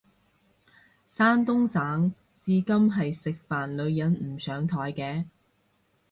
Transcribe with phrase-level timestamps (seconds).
[1.05, 5.25] 山東省至今係食飯女人唔上枱嘅